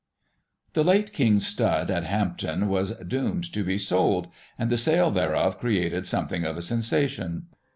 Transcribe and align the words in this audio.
The 0.73 0.83
late 0.83 1.13
King's 1.13 1.45
stud 1.45 1.91
at 1.91 2.05
Hampton 2.05 2.67
was 2.67 2.89
doomed 3.07 3.43
to 3.53 3.63
be 3.63 3.77
sold, 3.77 4.29
and 4.57 4.71
the 4.71 4.75
sale 4.77 5.11
thereof 5.11 5.59
created 5.59 6.07
something 6.07 6.43
of 6.43 6.57
a 6.57 6.63
sensation. 6.63 7.45